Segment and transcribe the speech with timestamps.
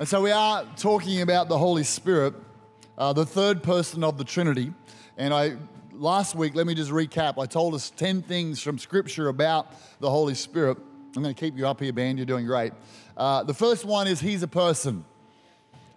[0.00, 2.32] And so we are talking about the Holy Spirit,
[2.96, 4.72] uh, the third person of the Trinity.
[5.16, 5.56] And I
[5.92, 7.36] last week, let me just recap.
[7.36, 10.78] I told us 10 things from Scripture about the Holy Spirit.
[11.16, 12.16] I'm going to keep you up here, band.
[12.16, 12.74] You're doing great.
[13.16, 15.04] Uh, the first one is He's a person.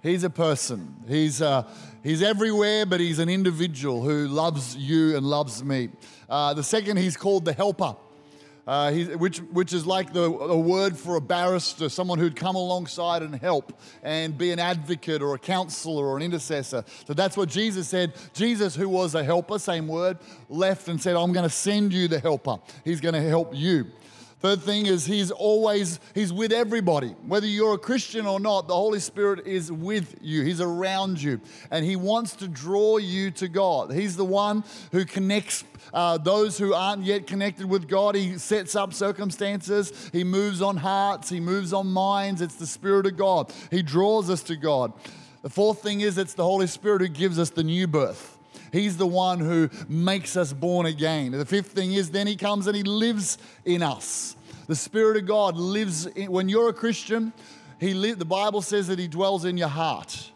[0.01, 0.95] He's a person.
[1.07, 1.69] He's, uh,
[2.01, 5.89] he's everywhere, but He's an individual who loves you and loves me.
[6.27, 7.95] Uh, the second, He's called the Helper
[8.67, 13.21] uh, which, which is like the, a word for a barrister, someone who'd come alongside
[13.21, 16.83] and help and be an advocate or a counselor or an intercessor.
[17.05, 18.13] So that's what Jesus said.
[18.33, 20.17] Jesus, who was a helper, same word,
[20.49, 22.59] left and said, I'm going to send you the helper.
[22.83, 23.87] He's going to help you.
[24.41, 27.09] Third thing is he's always he's with everybody.
[27.27, 30.41] Whether you're a Christian or not, the Holy Spirit is with you.
[30.41, 33.93] He's around you and he wants to draw you to God.
[33.93, 35.63] He's the one who connects
[35.93, 38.15] uh, those who aren't yet connected with God.
[38.15, 40.09] He sets up circumstances.
[40.11, 41.29] He moves on hearts.
[41.29, 42.41] He moves on minds.
[42.41, 43.53] It's the Spirit of God.
[43.69, 44.91] He draws us to God.
[45.43, 48.30] The fourth thing is it's the Holy Spirit who gives us the new birth.
[48.71, 51.31] He's the one who makes us born again.
[51.31, 54.35] The fifth thing is then he comes and he lives in us.
[54.67, 57.33] The Spirit of God lives in, when you're a Christian,
[57.79, 60.31] he li- the Bible says that he dwells in your heart.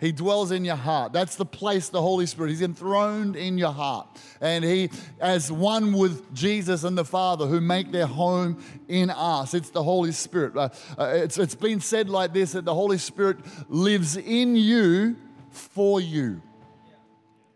[0.00, 1.12] He dwells in your heart.
[1.12, 2.50] That's the place, the Holy Spirit.
[2.50, 4.08] He's enthroned in your heart.
[4.40, 4.90] And He,
[5.20, 9.82] as one with Jesus and the Father who make their home in us, it's the
[9.82, 10.56] Holy Spirit.
[10.56, 10.68] Uh,
[10.98, 15.16] uh, it's, it's been said like this that the Holy Spirit lives in you
[15.50, 16.42] for you.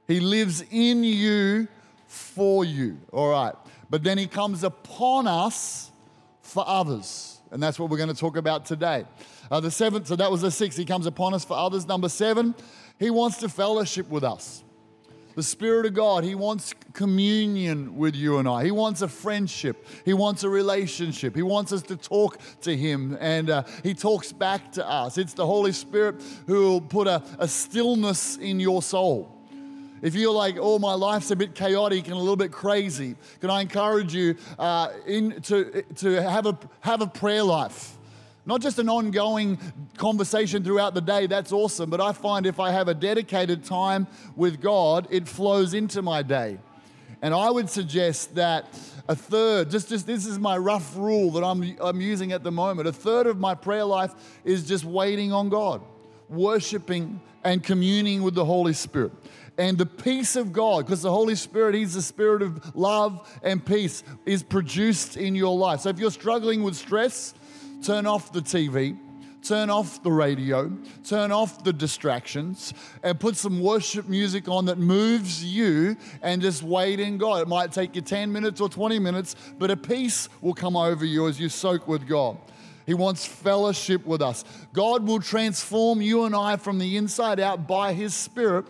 [0.09, 1.69] He lives in you
[2.09, 2.99] for you.
[3.13, 3.55] All right.
[3.89, 5.93] But then He comes upon us
[6.43, 7.41] for others.
[7.51, 9.05] And that's what we're going to talk about today.
[9.51, 10.77] Uh, the seventh, so that was the sixth.
[10.77, 11.87] He comes upon us for others.
[11.87, 12.55] Number seven,
[12.99, 14.65] he wants to fellowship with us.
[15.39, 18.65] The Spirit of God, He wants communion with you and I.
[18.65, 19.87] He wants a friendship.
[20.05, 21.37] He wants a relationship.
[21.37, 25.17] He wants us to talk to Him and uh, He talks back to us.
[25.17, 26.17] It's the Holy Spirit
[26.49, 29.38] who will put a, a stillness in your soul.
[30.03, 33.51] If you're like, oh, my life's a bit chaotic and a little bit crazy, can
[33.51, 37.97] I encourage you uh, in, to, to have, a, have a prayer life?
[38.47, 39.59] Not just an ongoing
[39.99, 44.07] conversation throughout the day, that's awesome, but I find if I have a dedicated time
[44.37, 46.59] with God, it flows into my day.
[47.21, 48.67] And I would suggest that
[49.09, 52.53] a third, just, just this is my rough rule that I'm, I'm using at the
[52.53, 54.15] moment, a third of my prayer life
[54.45, 55.83] is just waiting on God,
[56.29, 59.13] worshiping and communing with the Holy Spirit.
[59.59, 63.65] And the peace of God, because the Holy Spirit, He's the Spirit of love and
[63.65, 65.81] peace, is produced in your life.
[65.81, 67.35] So if you're struggling with stress,
[67.83, 68.97] turn off the TV,
[69.43, 70.71] turn off the radio,
[71.05, 76.63] turn off the distractions, and put some worship music on that moves you and just
[76.63, 77.43] wait in God.
[77.43, 81.05] It might take you 10 minutes or 20 minutes, but a peace will come over
[81.05, 82.39] you as you soak with God.
[82.87, 84.45] He wants fellowship with us.
[84.73, 88.65] God will transform you and I from the inside out by His Spirit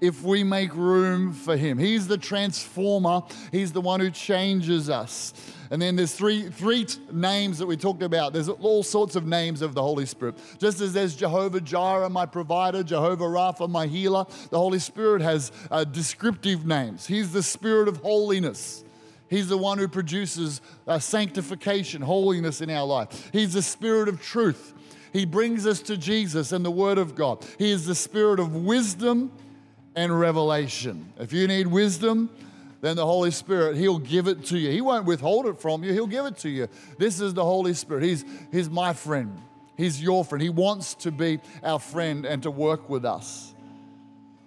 [0.00, 1.78] if we make room for Him.
[1.78, 3.22] He's the transformer,
[3.52, 5.34] He's the one who changes us.
[5.70, 8.32] And then there's three, three names that we talked about.
[8.32, 10.36] There's all sorts of names of the Holy Spirit.
[10.58, 15.52] Just as there's Jehovah Jireh, my provider, Jehovah Rapha, my healer, the Holy Spirit has
[15.70, 17.06] uh, descriptive names.
[17.06, 18.82] He's the Spirit of holiness.
[19.28, 23.30] He's the one who produces uh, sanctification, holiness in our life.
[23.32, 24.74] He's the Spirit of truth.
[25.12, 27.46] He brings us to Jesus and the Word of God.
[27.58, 29.30] He is the Spirit of wisdom
[29.94, 31.12] and revelation.
[31.18, 32.30] If you need wisdom,
[32.80, 34.70] then the Holy Spirit, He'll give it to you.
[34.70, 36.68] He won't withhold it from you, He'll give it to you.
[36.98, 38.04] This is the Holy Spirit.
[38.04, 39.38] He's, he's my friend,
[39.76, 40.42] He's your friend.
[40.42, 43.54] He wants to be our friend and to work with us.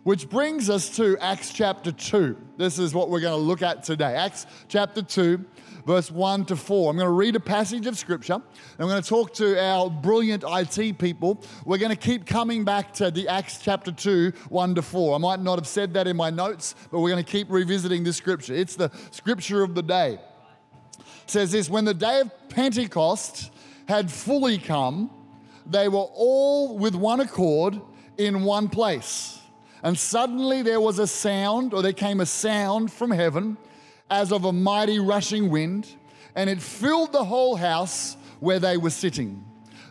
[0.03, 2.35] Which brings us to Acts chapter 2.
[2.57, 4.15] This is what we're going to look at today.
[4.15, 5.39] Acts chapter 2,
[5.85, 6.89] verse 1 to 4.
[6.89, 8.33] I'm going to read a passage of scripture.
[8.33, 11.41] I'm going to talk to our brilliant IT people.
[11.63, 15.15] We're going to keep coming back to the Acts chapter 2, 1 to 4.
[15.15, 18.03] I might not have said that in my notes, but we're going to keep revisiting
[18.03, 18.53] this scripture.
[18.53, 20.19] It's the scripture of the day.
[20.99, 23.53] It says this When the day of Pentecost
[23.87, 25.09] had fully come,
[25.65, 27.79] they were all with one accord
[28.17, 29.39] in one place.
[29.83, 33.57] And suddenly there was a sound, or there came a sound from heaven
[34.09, 35.87] as of a mighty rushing wind,
[36.35, 39.43] and it filled the whole house where they were sitting.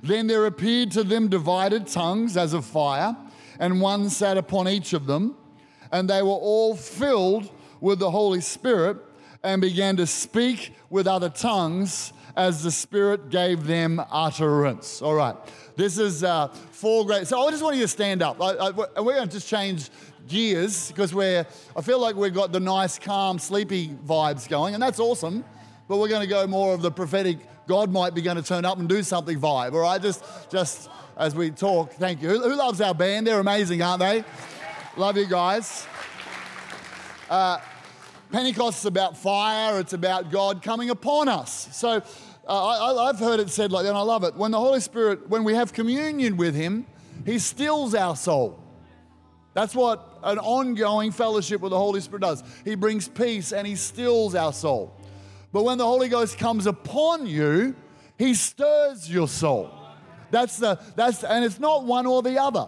[0.03, 3.17] Then there appeared to them divided tongues as of fire,
[3.59, 5.37] and one sat upon each of them,
[5.93, 7.51] and they were all filled
[7.81, 8.97] with the Holy Spirit
[9.43, 15.03] and began to speak with other tongues as the Spirit gave them utterance.
[15.03, 15.37] All right,
[15.77, 17.27] this is uh, four great.
[17.27, 18.41] So I just want you to stand up.
[18.41, 19.91] I, I, we're going to just change
[20.29, 21.47] gears because we're,
[21.77, 25.45] I feel like we've got the nice, calm, sleepy vibes going, and that's awesome.
[25.89, 28.65] But we're going to go more of the prophetic God might be going to turn
[28.65, 29.73] up and do something vibe.
[29.73, 31.93] All right, just just as we talk.
[31.93, 32.29] Thank you.
[32.29, 33.27] Who, who loves our band?
[33.27, 34.25] They're amazing, aren't they?
[34.97, 35.87] Love you guys.
[37.31, 37.59] Uh,
[38.31, 39.79] Pentecost is about fire.
[39.79, 41.69] It's about God coming upon us.
[41.73, 42.03] So
[42.47, 44.35] uh, I, I've heard it said like that, and I love it.
[44.35, 46.87] When the Holy Spirit, when we have communion with Him,
[47.25, 48.59] He stills our soul.
[49.55, 52.43] That's what an ongoing fellowship with the Holy Spirit does.
[52.65, 54.97] He brings peace and He stills our soul.
[55.53, 57.75] But when the Holy Ghost comes upon you,
[58.19, 59.71] He stirs your soul.
[60.31, 62.67] That's the, that's, and it's not one or the other.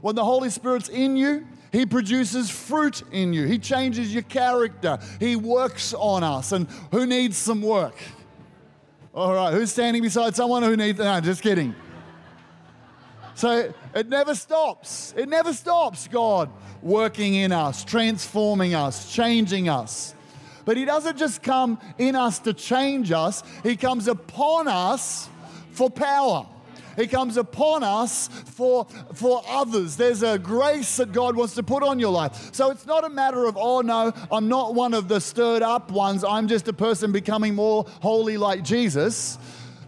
[0.00, 3.46] When the Holy Spirit's in you, he produces fruit in you.
[3.46, 4.98] He changes your character.
[5.18, 6.52] He works on us.
[6.52, 7.96] And who needs some work?
[9.14, 11.74] All right, who's standing beside someone who needs, no, just kidding.
[13.36, 15.14] So it never stops.
[15.16, 16.50] It never stops, God
[16.84, 20.14] working in us, transforming us, changing us.
[20.64, 25.28] But He doesn't just come in us to change us, He comes upon us
[25.72, 26.46] for power.
[26.96, 29.96] He comes upon us for, for others.
[29.96, 32.54] There's a grace that God wants to put on your life.
[32.54, 35.90] So it's not a matter of, oh no, I'm not one of the stirred up
[35.90, 36.24] ones.
[36.24, 39.38] I'm just a person becoming more holy like Jesus.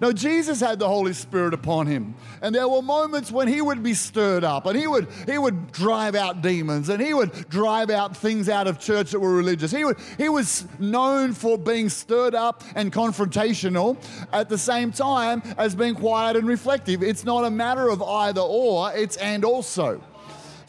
[0.00, 2.14] No, Jesus had the Holy Spirit upon him.
[2.42, 5.72] And there were moments when he would be stirred up and he would, he would
[5.72, 9.70] drive out demons and he would drive out things out of church that were religious.
[9.70, 13.96] He, would, he was known for being stirred up and confrontational
[14.32, 17.02] at the same time as being quiet and reflective.
[17.02, 20.02] It's not a matter of either or, it's and also.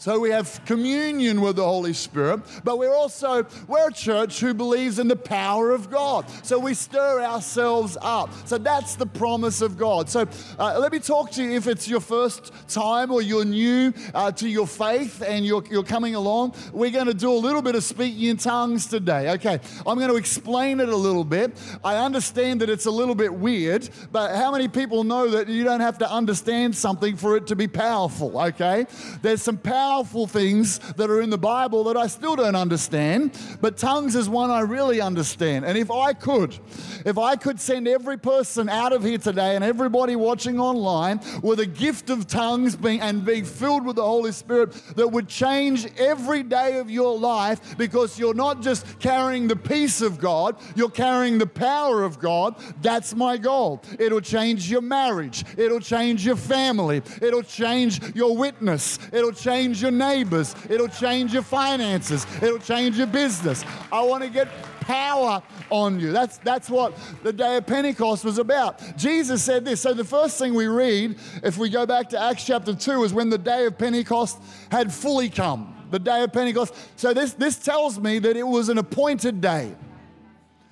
[0.00, 4.54] So we have communion with the Holy Spirit, but we're also we're a church who
[4.54, 6.24] believes in the power of God.
[6.44, 8.30] So we stir ourselves up.
[8.46, 10.08] So that's the promise of God.
[10.08, 13.92] So uh, let me talk to you if it's your first time or you're new
[14.14, 16.54] uh, to your faith and you're, you're coming along.
[16.72, 19.32] We're going to do a little bit of speaking in tongues today.
[19.32, 21.60] Okay, I'm going to explain it a little bit.
[21.82, 25.64] I understand that it's a little bit weird, but how many people know that you
[25.64, 28.40] don't have to understand something for it to be powerful?
[28.40, 28.86] Okay,
[29.22, 33.32] there's some power powerful things that are in the Bible that I still don't understand,
[33.62, 35.64] but tongues is one I really understand.
[35.64, 36.58] And if I could,
[37.06, 41.60] if I could send every person out of here today and everybody watching online with
[41.60, 45.86] a gift of tongues being, and being filled with the Holy Spirit that would change
[45.96, 50.90] every day of your life because you're not just carrying the peace of God, you're
[50.90, 53.82] carrying the power of God, that's my goal.
[53.98, 59.82] It'll change your marriage, it'll change your family, it'll change your witness, it'll change change
[59.82, 63.64] your neighbors, it'll change your finances, it'll change your business.
[63.92, 64.48] I want to get
[64.80, 66.12] power on you.
[66.12, 68.96] That's, that's what the day of Pentecost was about.
[68.96, 69.80] Jesus said this.
[69.80, 73.12] So, the first thing we read, if we go back to Acts chapter 2, is
[73.12, 74.38] when the day of Pentecost
[74.70, 75.74] had fully come.
[75.90, 76.74] The day of Pentecost.
[76.96, 79.74] So, this, this tells me that it was an appointed day.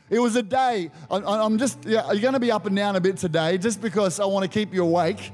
[0.09, 0.91] It was a day.
[1.11, 4.20] I'm just, yeah, you're going to be up and down a bit today just because
[4.20, 5.32] I want to keep you awake.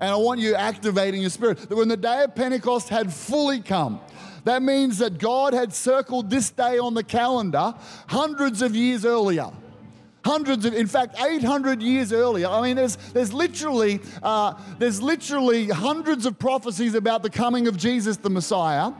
[0.00, 1.68] And I want you activating your spirit.
[1.68, 4.00] That when the day of Pentecost had fully come,
[4.44, 7.74] that means that God had circled this day on the calendar
[8.06, 9.50] hundreds of years earlier.
[10.24, 12.48] Hundreds of, in fact, 800 years earlier.
[12.48, 17.76] I mean, there's, there's, literally, uh, there's literally hundreds of prophecies about the coming of
[17.76, 18.92] Jesus the Messiah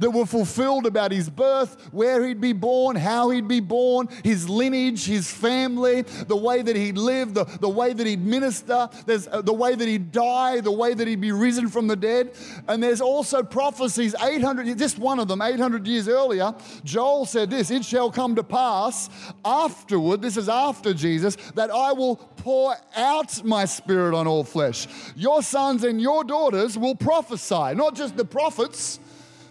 [0.00, 4.48] that were fulfilled about his birth, where he'd be born, how he'd be born, his
[4.48, 9.26] lineage, his family, the way that he'd live, the, the way that he'd minister, there's
[9.28, 12.32] uh, the way that he'd die, the way that he'd be risen from the dead.
[12.68, 16.54] And there's also prophecies 800, just one of them, 800 years earlier.
[16.84, 19.08] Joel said this It shall come to pass
[19.44, 24.86] afterward, this is after Jesus, that I will pour out my spirit on all flesh.
[25.16, 29.00] Your sons and your daughters will prophesy, not just the prophets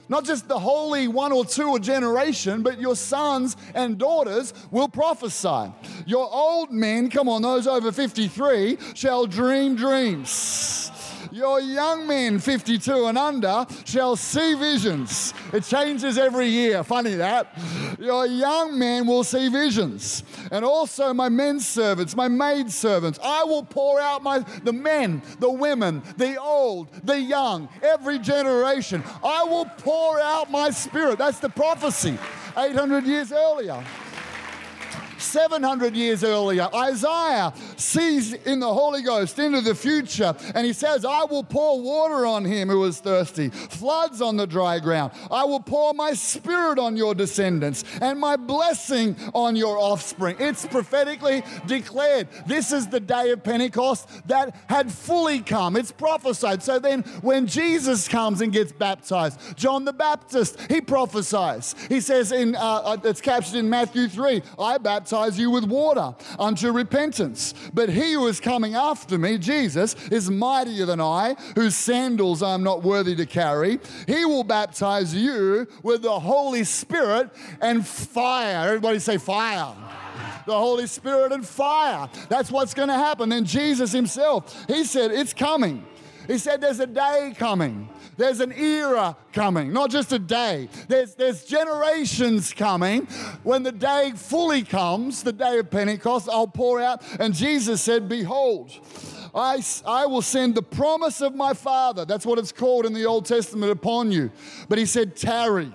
[0.09, 4.87] not just the holy one or two a generation, but your sons and daughters will
[4.87, 5.71] prophesy.
[6.05, 10.91] Your old men, come on, those over 53, shall dream dreams.
[11.35, 15.33] Your young men, 52 and under, shall see visions.
[15.51, 16.81] It changes every year.
[16.81, 17.59] Funny that.
[17.99, 20.23] Your young men will see visions.
[20.49, 23.19] And also my men servants, my maid servants.
[23.21, 29.03] I will pour out my the men, the women, the old, the young, every generation.
[29.21, 31.17] I will pour out my spirit.
[31.17, 32.17] That's the prophecy
[32.57, 33.83] 800 years earlier.
[35.25, 41.03] 700 years earlier, Isaiah sees in the Holy Ghost into the future and he says,
[41.03, 45.11] I will pour water on him who is thirsty, floods on the dry ground.
[45.31, 50.35] I will pour my spirit on your descendants and my blessing on your offspring.
[50.39, 52.27] It's prophetically declared.
[52.45, 55.75] This is the day of Pentecost that had fully come.
[55.75, 56.61] It's prophesied.
[56.63, 61.75] So then, when Jesus comes and gets baptized, John the Baptist, he prophesies.
[61.89, 65.63] He says in, uh, uh it's captured in Matthew 3, I baptize baptize you with
[65.63, 67.53] water unto repentance.
[67.73, 72.63] But he who is coming after me, Jesus, is mightier than I, whose sandals I'm
[72.63, 73.79] not worthy to carry.
[74.07, 77.29] He will baptize you with the Holy Spirit
[77.61, 78.67] and fire.
[78.67, 79.73] Everybody say fire
[80.45, 82.07] the Holy Spirit and fire.
[82.29, 83.29] That's what's going to happen.
[83.29, 85.83] Then Jesus himself, he said, It's coming.
[86.27, 87.89] He said, There's a day coming.
[88.17, 90.69] There's an era coming, not just a day.
[90.87, 93.05] There's, there's generations coming.
[93.43, 97.03] When the day fully comes, the day of Pentecost, I'll pour out.
[97.19, 98.71] And Jesus said, Behold,
[99.33, 102.05] I, I will send the promise of my Father.
[102.05, 104.31] That's what it's called in the Old Testament upon you.
[104.69, 105.73] But he said, Tarry.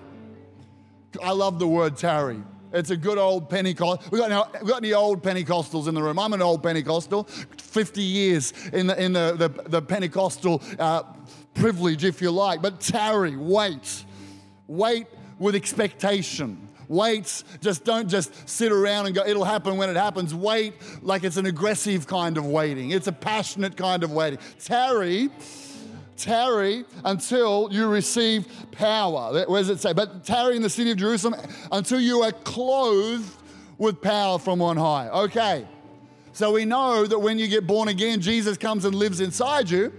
[1.21, 2.41] I love the word tarry.
[2.73, 4.11] It's a good old Pentecost.
[4.11, 6.17] We got, we got any old Pentecostals in the room?
[6.17, 11.03] I'm an old Pentecostal, 50 years in the, in the, the, the Pentecostal uh,
[11.53, 12.61] privilege, if you like.
[12.61, 14.05] But tarry, wait.
[14.67, 15.07] Wait
[15.39, 16.67] with expectation.
[16.87, 20.35] Wait, just don't just sit around and go, it'll happen when it happens.
[20.35, 24.39] Wait like it's an aggressive kind of waiting, it's a passionate kind of waiting.
[24.59, 25.29] Tarry
[26.17, 29.45] tarry until you receive power.
[29.47, 29.93] Where does it say?
[29.93, 31.39] But tarry in the city of Jerusalem
[31.71, 33.37] until you are clothed
[33.77, 35.09] with power from on high.
[35.09, 35.67] Okay.
[36.33, 39.91] So we know that when you get born again, Jesus comes and lives inside you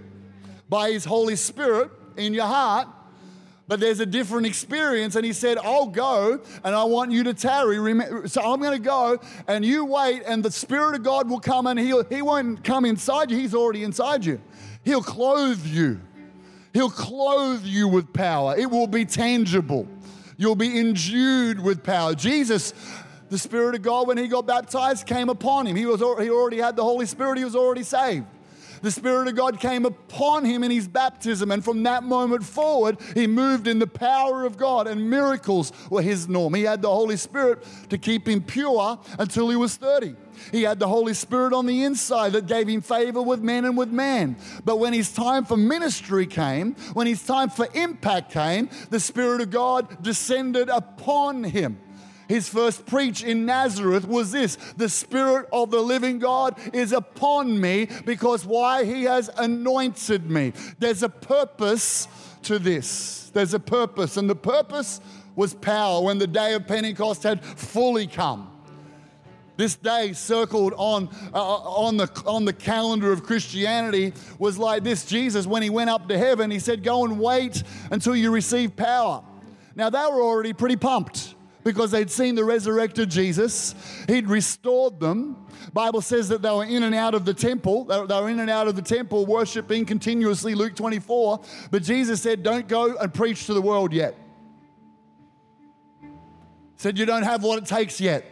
[0.69, 2.87] by his Holy Spirit in your heart.
[3.65, 7.33] But there's a different experience, and he said, I'll go and I want you to
[7.33, 7.77] tarry.
[8.27, 11.67] So I'm going to go and you wait, and the Spirit of God will come
[11.67, 14.41] and he'll, he won't come inside you, he's already inside you.
[14.83, 16.01] He'll clothe you.
[16.73, 18.57] He'll clothe you with power.
[18.57, 19.87] It will be tangible.
[20.37, 22.15] You'll be endued with power.
[22.15, 22.73] Jesus,
[23.29, 25.75] the Spirit of God, when he got baptized, came upon him.
[25.75, 28.25] He, was, he already had the Holy Spirit, he was already saved.
[28.83, 32.97] The Spirit of God came upon him in his baptism, and from that moment forward,
[33.13, 36.53] he moved in the power of God, and miracles were his norm.
[36.53, 40.15] He had the Holy Spirit to keep him pure until he was 30.
[40.51, 43.77] He had the Holy Spirit on the inside that gave him favor with men and
[43.77, 44.35] with man.
[44.65, 49.39] But when his time for ministry came, when his time for impact came, the Spirit
[49.39, 51.79] of God descended upon him.
[52.27, 57.59] His first preach in Nazareth was this The Spirit of the living God is upon
[57.59, 58.85] me because why?
[58.85, 60.53] He has anointed me.
[60.79, 62.07] There's a purpose
[62.43, 63.31] to this.
[63.33, 65.01] There's a purpose, and the purpose
[65.35, 68.49] was power when the day of Pentecost had fully come.
[69.55, 75.05] This day circled on, uh, on, the, on the calendar of Christianity was like this
[75.05, 78.75] Jesus, when he went up to heaven, he said, Go and wait until you receive
[78.75, 79.23] power.
[79.75, 81.32] Now, they were already pretty pumped
[81.63, 83.75] because they'd seen the resurrected Jesus.
[84.07, 85.45] He'd restored them.
[85.71, 87.85] Bible says that they were in and out of the temple.
[87.85, 91.41] They were in and out of the temple worshiping continuously, Luke 24.
[91.71, 94.17] But Jesus said, Don't go and preach to the world yet.
[96.75, 98.25] Said, You don't have what it takes yet.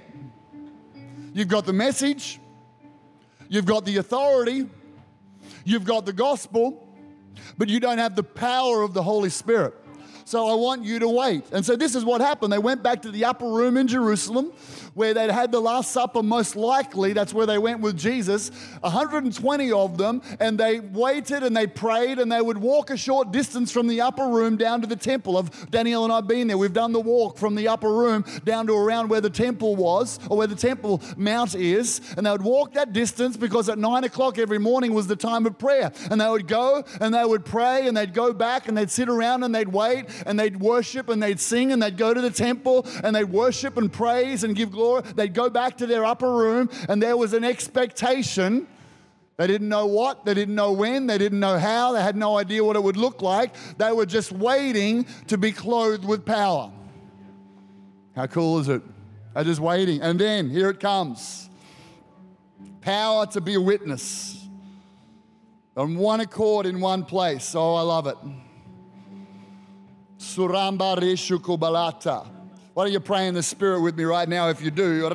[1.34, 2.40] You've got the message,
[3.48, 4.68] you've got the authority,
[5.64, 6.86] you've got the gospel,
[7.58, 9.74] but you don't have the power of the Holy Spirit.
[10.32, 11.44] So I want you to wait.
[11.52, 12.54] And so this is what happened.
[12.54, 14.54] They went back to the upper room in Jerusalem
[14.94, 17.14] where they'd had the Last Supper, most likely.
[17.14, 18.52] That's where they went with Jesus.
[18.82, 20.22] 120 of them.
[20.40, 24.02] And they waited and they prayed and they would walk a short distance from the
[24.02, 25.38] upper room down to the temple.
[25.38, 26.58] Of Danielle and I have been there.
[26.58, 30.20] We've done the walk from the upper room down to around where the temple was
[30.30, 32.02] or where the temple mount is.
[32.18, 35.46] And they would walk that distance because at nine o'clock every morning was the time
[35.46, 35.92] of prayer.
[36.10, 39.10] And they would go and they would pray and they'd go back and they'd sit
[39.10, 42.30] around and they'd wait and they'd worship and they'd sing and they'd go to the
[42.30, 44.81] temple and they'd worship and praise and give glory.
[45.16, 48.68] They'd go back to their upper room and there was an expectation.
[49.38, 52.38] They didn't know what, they didn't know when, they didn't know how, they had no
[52.38, 53.54] idea what it would look like.
[53.78, 56.72] They were just waiting to be clothed with power.
[58.16, 58.82] How cool is it?
[59.34, 60.02] They're just waiting.
[60.02, 61.50] And then here it comes
[62.82, 64.48] power to be a witness
[65.78, 67.56] on one accord in one place.
[67.56, 68.18] Oh, I love it.
[70.20, 72.41] Suramba Reshuko Balata.
[72.82, 75.08] Why don't you pray in the Spirit with me right now if you do?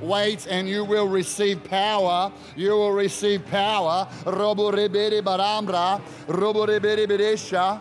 [0.00, 2.32] Wait and you will receive power.
[2.54, 4.08] You will receive power.
[4.24, 7.80] Robo rebere barambra, robo rebere beresha.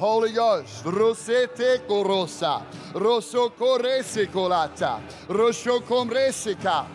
[0.00, 2.64] Holy Ghost, rosete korosa,
[2.94, 6.86] rosso correse colata, rosso comresica.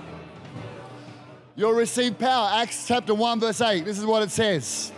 [1.56, 2.50] You'll receive power.
[2.52, 3.86] Acts chapter 1, verse 8.
[3.86, 4.92] This is what it says.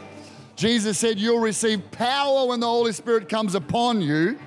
[0.55, 4.39] Jesus said, You'll receive power when the Holy Spirit comes upon you,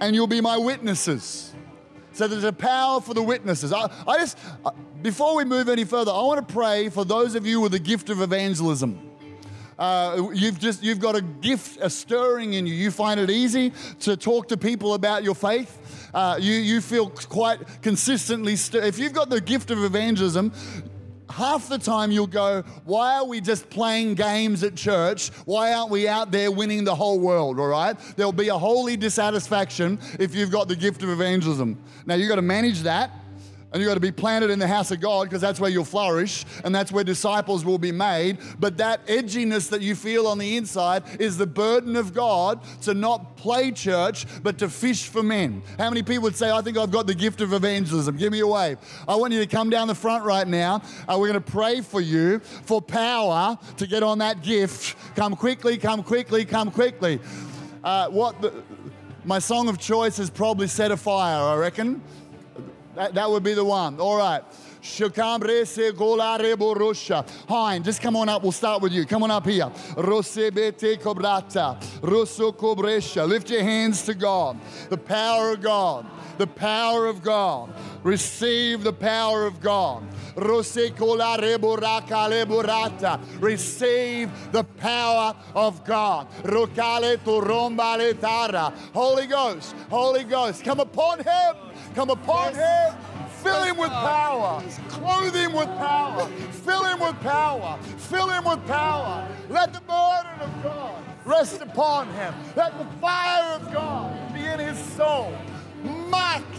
[0.00, 1.54] and you'll be my witnesses.
[2.12, 3.72] So there's a power for the witnesses.
[3.72, 7.36] I, I just, uh, before we move any further, I want to pray for those
[7.36, 9.15] of you with the gift of evangelism.
[9.78, 12.74] Uh, you've just you've got a gift, a stirring in you.
[12.74, 16.10] You find it easy to talk to people about your faith.
[16.14, 18.54] Uh, you you feel quite consistently.
[18.54, 20.52] If you've got the gift of evangelism,
[21.28, 25.28] half the time you'll go, Why are we just playing games at church?
[25.44, 27.58] Why aren't we out there winning the whole world?
[27.60, 27.96] All right?
[28.16, 31.78] There'll be a holy dissatisfaction if you've got the gift of evangelism.
[32.06, 33.10] Now, you've got to manage that.
[33.72, 35.84] And you've got to be planted in the house of God because that's where you'll
[35.84, 38.38] flourish and that's where disciples will be made.
[38.58, 42.94] But that edginess that you feel on the inside is the burden of God to
[42.94, 45.62] not play church, but to fish for men.
[45.78, 48.16] How many people would say, I think I've got the gift of evangelism?
[48.16, 48.78] Give me a wave.
[49.08, 50.82] I want you to come down the front right now.
[51.08, 54.96] Uh, we're going to pray for you for power to get on that gift.
[55.16, 57.20] Come quickly, come quickly, come quickly.
[57.82, 58.52] Uh, what the,
[59.24, 62.00] my song of choice is probably set afire, I reckon.
[62.96, 64.00] That, that would be the one.
[64.00, 64.42] All right.
[67.48, 68.42] Hein, just come on up.
[68.42, 69.04] We'll start with you.
[69.04, 69.70] Come on up here.
[69.96, 71.76] Rosebete cobrata.
[72.00, 72.52] Rosso.
[73.26, 74.58] Lift your hands to God.
[74.88, 76.06] The power of God.
[76.38, 77.74] The power of God.
[78.02, 80.02] Receive the power of God.
[83.40, 86.26] Receive the power of God.
[88.94, 91.56] Holy Ghost, Holy Ghost, come upon him.
[91.94, 92.94] Come upon him.
[93.42, 94.62] Fill him with power.
[94.88, 96.26] Clothe him with power.
[96.64, 97.78] Fill him with power.
[97.96, 99.28] Fill him with power.
[99.48, 102.34] Let the burden of God rest upon him.
[102.56, 105.32] Let the fire of God be in his soul.
[105.84, 106.58] Marked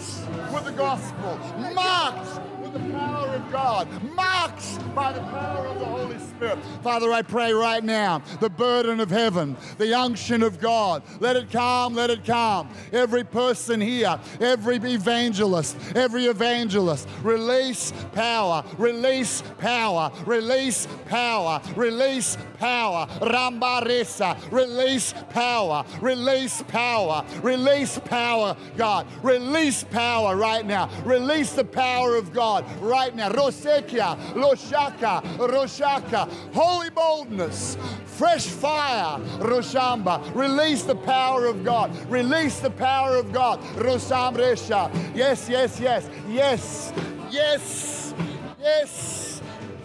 [0.53, 1.37] with the gospel.
[1.73, 2.39] Marked
[2.77, 3.87] the power of God.
[4.15, 6.59] Marked by the power of the Holy Spirit.
[6.83, 11.03] Father, I pray right now the burden of heaven, the unction of God.
[11.19, 12.69] Let it come, let it come.
[12.91, 23.07] Every person here, every evangelist, every evangelist, release power, release power, release power, release power.
[23.21, 29.07] Rambaresa, release power, release power, release power, God.
[29.23, 30.89] Release power right now.
[31.05, 33.29] Release the power of God right now.
[33.29, 36.29] Rosekia, Loshaka, Roshaka.
[36.53, 40.33] Holy boldness, fresh fire, Roshamba.
[40.35, 41.91] Release the power of God.
[42.09, 43.59] Release the power of God.
[43.75, 44.91] Rosambresha.
[45.15, 46.93] Yes, yes, yes, yes,
[47.29, 48.13] yes,
[48.59, 49.41] yes.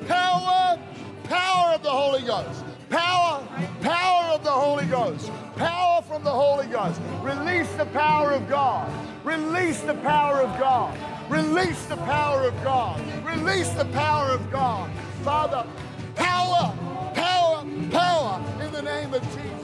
[0.07, 0.79] Power,
[1.25, 2.65] power of the Holy Ghost.
[2.91, 3.47] Power,
[3.81, 5.31] power of the Holy Ghost.
[5.57, 7.01] Power from the Holy Ghost.
[7.23, 8.91] Release the power of God.
[9.25, 10.99] Release the power of God.
[11.33, 13.01] Release the power of God.
[13.25, 14.91] Release the power of God.
[15.25, 15.67] Father,
[16.15, 16.77] power,
[17.15, 19.63] power, power in the name of Jesus.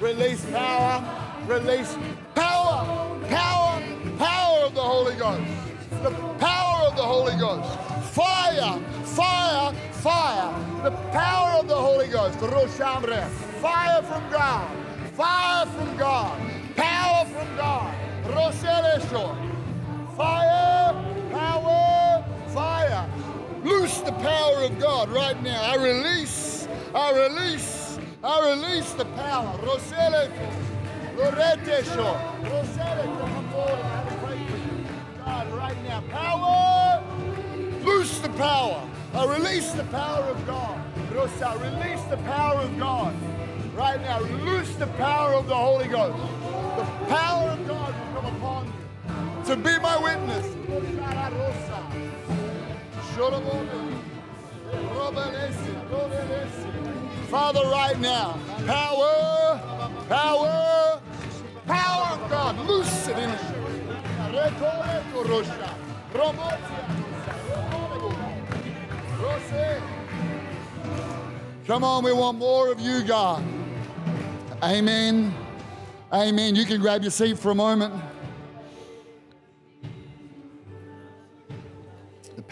[0.00, 1.04] Release power,
[1.46, 1.96] release
[2.34, 2.84] power,
[3.28, 3.82] power,
[4.18, 5.52] power of the Holy Ghost.
[6.02, 7.78] The power of the Holy Ghost.
[8.10, 10.82] Fire, fire, fire.
[10.82, 12.40] The power of the Holy Ghost.
[12.40, 14.68] Fire from God.
[15.14, 16.40] Fire from God.
[16.74, 17.94] Power from God.
[18.28, 19.36] Roselesho.
[20.16, 20.94] Fire,
[21.32, 23.08] power, fire.
[23.62, 25.60] Loose the power of God right now.
[25.62, 29.58] I release, I release, I release the power.
[29.58, 30.30] Rosele,
[31.16, 32.16] Lorete Show.
[32.42, 33.70] Rosele, come forward.
[33.70, 34.84] I have a pray for you.
[35.24, 36.00] God, right now.
[36.10, 37.02] Power,
[37.84, 38.82] loose the power.
[39.14, 40.78] I release the power of God.
[41.14, 43.14] Rosa, release the power of God.
[43.74, 46.18] Right now, loose the power of the Holy Ghost.
[46.76, 47.94] The power of God
[49.46, 50.44] to be my witness.
[57.30, 59.60] Father, right now, power,
[60.08, 61.00] power,
[61.64, 63.30] power of God, loose it in
[71.66, 73.44] Come on, we want more of you, God.
[74.62, 75.32] Amen.
[76.12, 76.56] Amen.
[76.56, 77.94] You can grab your seat for a moment.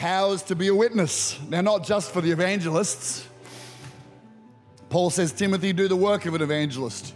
[0.05, 1.40] Powers to be a witness.
[1.49, 3.27] Now, not just for the evangelists.
[4.90, 7.14] Paul says, Timothy, do the work of an evangelist.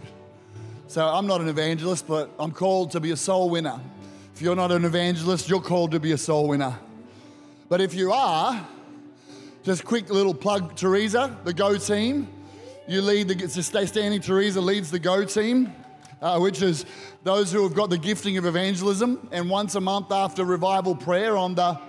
[0.87, 3.79] So I'm not an evangelist, but I'm called to be a soul winner.
[4.33, 6.79] If you're not an evangelist, you're called to be a soul winner.
[7.69, 8.67] But if you are,
[9.61, 12.27] just quick little plug Teresa, the Go team.
[12.87, 15.71] You lead the, stay standing, Teresa leads the Go team,
[16.23, 16.87] uh, which is
[17.23, 19.29] those who have got the gifting of evangelism.
[19.31, 21.79] And once a month after revival prayer on the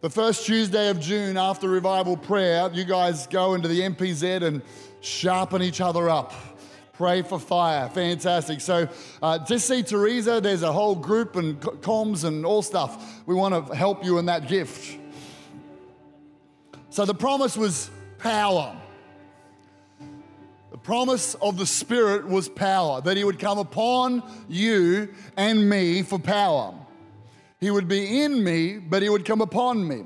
[0.00, 4.62] The first Tuesday of June after revival prayer, you guys go into the MPZ and
[5.00, 6.32] sharpen each other up.
[6.92, 7.88] Pray for fire.
[7.88, 8.60] Fantastic.
[8.60, 8.88] So
[9.20, 10.40] uh, just see Teresa.
[10.40, 13.22] There's a whole group and comms and all stuff.
[13.26, 14.96] We want to help you in that gift.
[16.90, 18.76] So the promise was power.
[20.70, 26.02] The promise of the Spirit was power, that He would come upon you and me
[26.02, 26.72] for power.
[27.60, 30.04] He would be in me, but He would come upon me.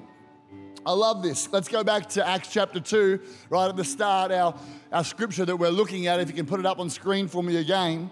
[0.85, 1.49] I love this.
[1.53, 4.59] Let's go back to Acts chapter 2, right at the start, our,
[4.91, 6.19] our scripture that we're looking at.
[6.19, 8.11] If you can put it up on screen for me again.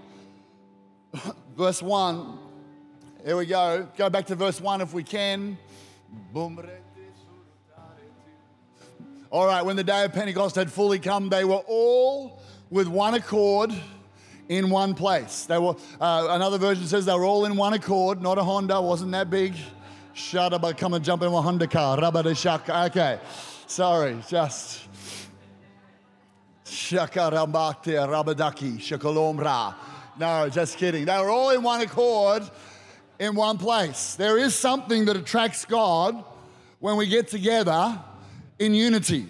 [1.56, 2.38] verse 1.
[3.24, 3.88] Here we go.
[3.96, 5.58] Go back to verse 1 if we can.
[9.30, 13.14] All right, when the day of Pentecost had fully come, they were all with one
[13.14, 13.72] accord
[14.50, 15.44] in one place.
[15.44, 18.82] They were, uh, another version says they were all in one accord, not a Honda,
[18.82, 19.54] wasn't that big.
[20.12, 21.98] Shut up, come and jump in my Honda car.
[22.00, 22.86] Rabba shaka.
[22.86, 23.20] Okay,
[23.68, 24.80] sorry, just.
[26.64, 29.72] shaka Shakarambate Rabadaki Shakalomra.
[30.18, 31.04] No, just kidding.
[31.04, 32.42] They were all in one accord
[33.20, 34.16] in one place.
[34.16, 36.24] There is something that attracts God
[36.80, 37.96] when we get together
[38.58, 39.28] in unity.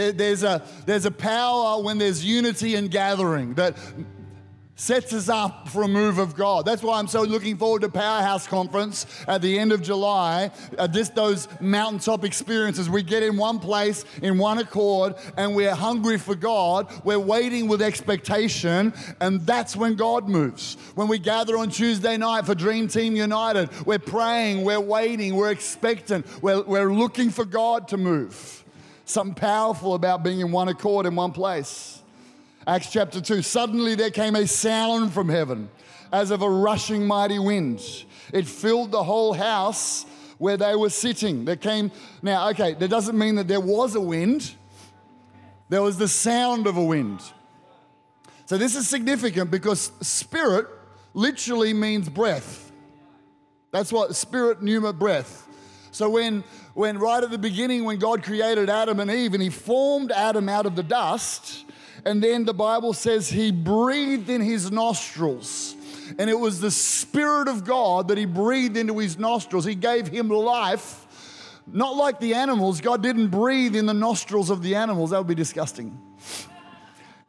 [0.00, 3.76] There, there's, a, there's a power when there's unity and gathering that
[4.74, 6.64] sets us up for a move of God.
[6.64, 10.52] That's why I'm so looking forward to Powerhouse Conference at the end of July.
[10.78, 12.88] Uh, just those mountaintop experiences.
[12.88, 16.90] We get in one place, in one accord, and we're hungry for God.
[17.04, 20.78] We're waiting with expectation, and that's when God moves.
[20.94, 25.50] When we gather on Tuesday night for Dream Team United, we're praying, we're waiting, we're
[25.50, 28.64] expectant, we're, we're looking for God to move.
[29.10, 32.00] Something powerful about being in one accord in one place.
[32.64, 35.68] Acts chapter 2 Suddenly there came a sound from heaven
[36.12, 37.82] as of a rushing mighty wind.
[38.32, 40.06] It filled the whole house
[40.38, 41.44] where they were sitting.
[41.44, 41.90] There came,
[42.22, 44.54] now, okay, that doesn't mean that there was a wind,
[45.68, 47.20] there was the sound of a wind.
[48.46, 50.68] So this is significant because spirit
[51.14, 52.70] literally means breath.
[53.72, 55.48] That's what spirit, pneuma, breath.
[55.90, 56.44] So when,
[56.80, 60.48] when right at the beginning, when God created Adam and Eve and he formed Adam
[60.48, 61.66] out of the dust,
[62.06, 65.76] and then the Bible says he breathed in his nostrils.
[66.18, 69.66] And it was the Spirit of God that he breathed into his nostrils.
[69.66, 71.60] He gave him life.
[71.66, 72.80] Not like the animals.
[72.80, 75.10] God didn't breathe in the nostrils of the animals.
[75.10, 76.00] That would be disgusting.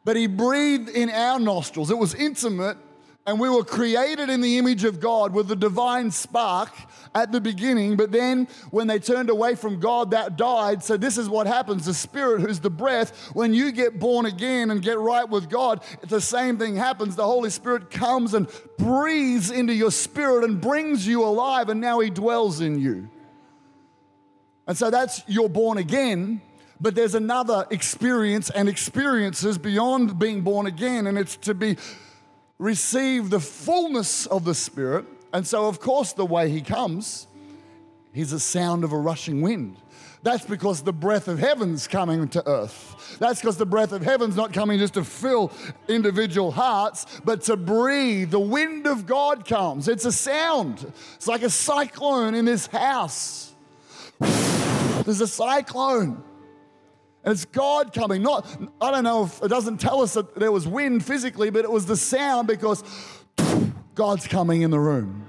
[0.02, 1.90] But he breathed in our nostrils.
[1.90, 2.78] It was intimate
[3.26, 6.70] and we were created in the image of God with the divine spark
[7.14, 10.82] at the beginning, but then when they turned away from God, that died.
[10.82, 14.70] So, this is what happens the Spirit, who's the breath, when you get born again
[14.70, 17.14] and get right with God, the same thing happens.
[17.14, 22.00] The Holy Spirit comes and breathes into your spirit and brings you alive, and now
[22.00, 23.08] He dwells in you.
[24.66, 26.40] And so, that's you're born again.
[26.80, 31.76] But there's another experience and experiences beyond being born again, and it's to be
[32.62, 35.04] receive the fullness of the Spirit.
[35.32, 37.26] And so, of course, the way He comes,
[38.12, 39.78] He's a sound of a rushing wind.
[40.22, 43.16] That's because the breath of heaven's coming to earth.
[43.18, 45.50] That's because the breath of heaven's not coming just to fill
[45.88, 48.30] individual hearts, but to breathe.
[48.30, 49.88] The wind of God comes.
[49.88, 50.92] It's a sound.
[51.16, 53.52] It's like a cyclone in this house.
[54.20, 56.22] There's a cyclone.
[57.24, 58.22] And it's God coming.
[58.22, 58.46] Not,
[58.80, 61.70] I don't know if it doesn't tell us that there was wind physically, but it
[61.70, 62.82] was the sound because
[63.94, 65.28] God's coming in the room.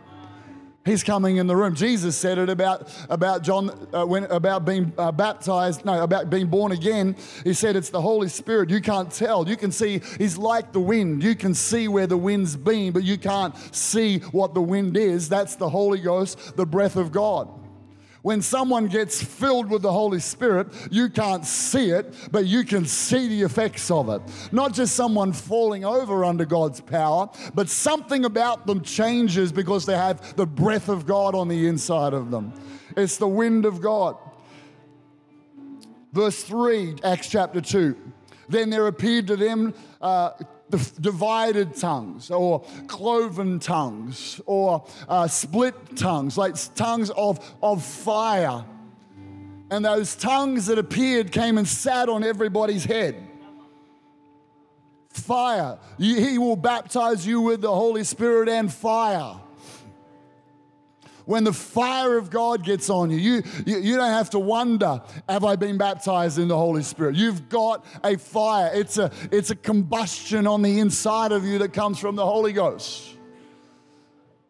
[0.85, 1.75] He's coming in the room.
[1.75, 6.47] Jesus said it about, about John, uh, when, about being uh, baptized, no, about being
[6.47, 7.15] born again.
[7.45, 8.69] He said it's the Holy Spirit.
[8.69, 9.47] You can't tell.
[9.47, 11.23] You can see, he's like the wind.
[11.23, 15.29] You can see where the wind's been, but you can't see what the wind is.
[15.29, 17.62] That's the Holy Ghost, the breath of God.
[18.23, 22.85] When someone gets filled with the Holy Spirit, you can't see it, but you can
[22.85, 24.21] see the effects of it.
[24.53, 29.97] Not just someone falling over under God's power, but something about them changes because they
[29.97, 32.53] have the breath of God on the inside of them.
[32.95, 34.15] It's the wind of God.
[36.13, 37.97] Verse 3, Acts chapter 2.
[38.47, 40.31] Then there appeared to them uh,
[40.69, 48.65] divided tongues or cloven tongues or uh, split tongues, like tongues of, of fire.
[49.69, 53.15] And those tongues that appeared came and sat on everybody's head.
[55.09, 55.77] Fire.
[55.99, 59.39] He will baptize you with the Holy Spirit and fire
[61.25, 65.01] when the fire of God gets on you, you, you, you, don't have to wonder,
[65.27, 67.15] have I been baptized in the Holy Spirit?
[67.15, 68.71] You've got a fire.
[68.73, 72.53] It's a, it's a combustion on the inside of you that comes from the Holy
[72.53, 73.17] Ghost.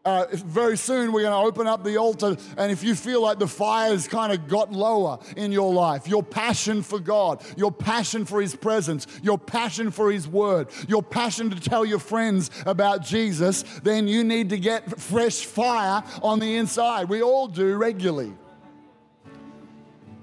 [0.06, 2.36] Uh, very soon, we're going to open up the altar.
[2.58, 6.22] And if you feel like the fire's kind of got lower in your life, your
[6.22, 11.50] passion for God, your passion for His presence, your passion for His word, your passion
[11.52, 16.58] to tell your friends about Jesus, then you need to get fresh fire on the
[16.58, 17.08] inside.
[17.08, 18.34] We all do regularly.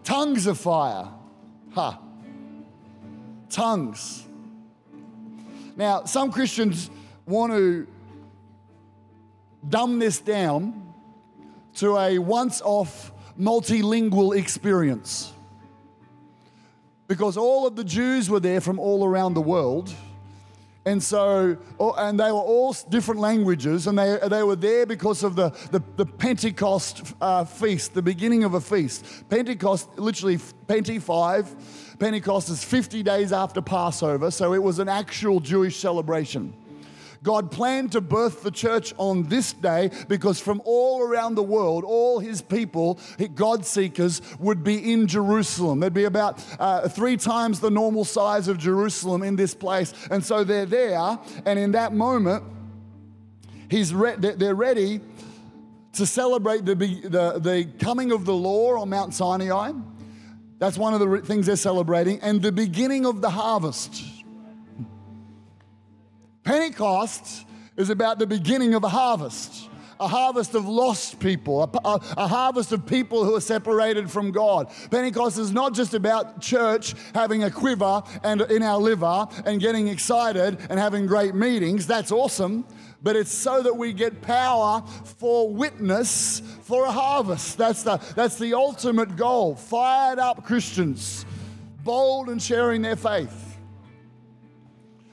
[0.05, 1.09] Tongues of fire.
[1.73, 1.91] Ha.
[1.91, 1.99] Huh.
[3.49, 4.27] Tongues.
[5.77, 6.91] Now, some Christians
[7.25, 7.87] want to
[9.69, 10.93] dumb this down
[11.77, 15.33] to a once off multilingual experience.
[17.07, 19.93] Because all of the Jews were there from all around the world.
[20.87, 25.23] And so, oh, and they were all different languages, and they, they were there because
[25.23, 29.05] of the, the, the Pentecost uh, feast, the beginning of a feast.
[29.29, 35.39] Pentecost, literally, Pente 5, Pentecost is 50 days after Passover, so it was an actual
[35.39, 36.55] Jewish celebration.
[37.23, 41.85] God planned to birth the church on this day because from all around the world,
[41.85, 42.99] all his people,
[43.35, 45.81] God seekers, would be in Jerusalem.
[45.81, 49.93] There'd be about uh, three times the normal size of Jerusalem in this place.
[50.11, 52.43] And so they're there, and in that moment,
[53.69, 55.01] he's re- they're ready
[55.93, 59.73] to celebrate the, the, the coming of the law on Mount Sinai.
[60.59, 64.05] That's one of the things they're celebrating, and the beginning of the harvest.
[66.45, 67.45] Pentecost
[67.77, 69.69] is about the beginning of a harvest.
[69.99, 74.31] A harvest of lost people, a, a, a, harvest of people who are separated from
[74.31, 74.71] God.
[74.91, 79.89] Pentecost is not just about church having a quiver and in our liver and getting
[79.89, 81.87] excited and having great meetings.
[81.87, 82.65] That's awesome.
[83.03, 84.83] But it's so that we get power
[85.19, 87.59] for witness for a harvest.
[87.59, 89.55] That's the, that's the ultimate goal.
[89.55, 91.27] Fired up Christians,
[91.85, 93.50] bold and sharing their faith.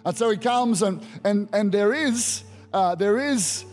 [0.07, 3.65] And so he comes, and, and, and there is, uh, there is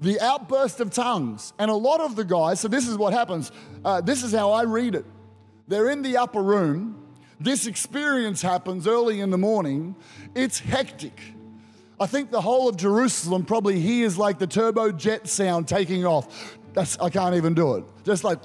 [0.00, 1.52] the outburst of tongues.
[1.58, 3.52] And a lot of the guys, so this is what happens.
[3.84, 5.04] Uh, this is how I read it.
[5.66, 7.06] They're in the upper room.
[7.38, 9.96] This experience happens early in the morning.
[10.34, 11.20] It's hectic.
[12.00, 16.56] I think the whole of Jerusalem probably hears like the turbojet sound taking off.
[16.72, 17.84] That's, I can't even do it.
[18.02, 18.38] Just like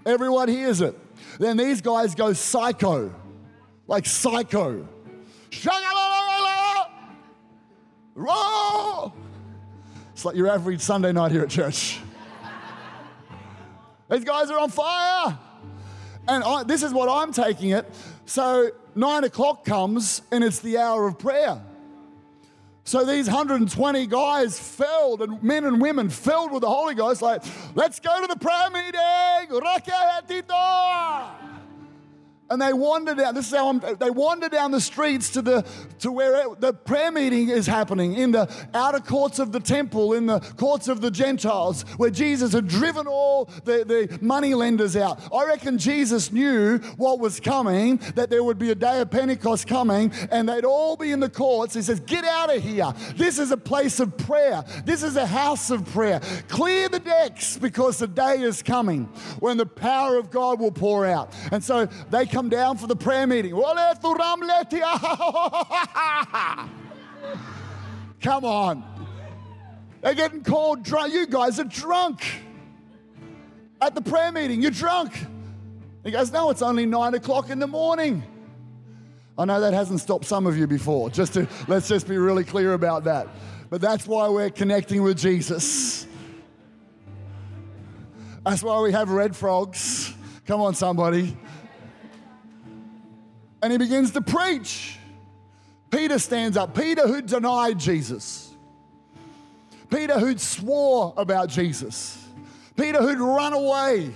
[0.06, 0.98] everyone hears it.
[1.38, 3.14] Then these guys go psycho
[3.90, 4.86] like psycho.
[10.12, 11.98] It's like your average Sunday night here at church.
[14.08, 15.36] These guys are on fire.
[16.28, 17.92] And I, this is what I'm taking it.
[18.26, 21.60] So nine o'clock comes and it's the hour of prayer.
[22.84, 27.42] So these 120 guys filled, and men and women filled with the Holy Ghost, like,
[27.74, 29.00] let's go to the prayer meeting
[32.50, 33.34] and they wander down.
[33.34, 35.64] This is how I'm, they wander down the streets to the
[36.00, 40.14] to where it, the prayer meeting is happening in the outer courts of the temple,
[40.14, 44.96] in the courts of the Gentiles, where Jesus had driven all the, the money lenders
[44.96, 45.20] out.
[45.32, 49.68] I reckon Jesus knew what was coming, that there would be a day of Pentecost
[49.68, 51.74] coming, and they'd all be in the courts.
[51.74, 52.92] He says, "Get out of here!
[53.14, 54.64] This is a place of prayer.
[54.84, 56.20] This is a house of prayer.
[56.48, 59.04] Clear the decks because the day is coming
[59.38, 62.86] when the power of God will pour out." And so they come come down for
[62.86, 63.52] the prayer meeting.
[68.22, 68.82] Come on.
[70.00, 71.12] They're getting called drunk.
[71.12, 72.24] You guys are drunk.
[73.82, 75.12] At the prayer meeting, you're drunk.
[76.02, 78.22] He goes, No, it's only nine o'clock in the morning.
[79.36, 81.10] I know that hasn't stopped some of you before.
[81.10, 83.28] Just to let's just be really clear about that.
[83.68, 86.06] But that's why we're connecting with Jesus.
[88.46, 90.14] That's why we have red frogs.
[90.46, 91.36] Come on, somebody
[93.62, 94.98] and he begins to preach.
[95.90, 96.74] Peter stands up.
[96.74, 98.54] Peter, who denied Jesus.
[99.90, 102.28] Peter, who'd swore about Jesus.
[102.76, 104.12] Peter, who'd run away.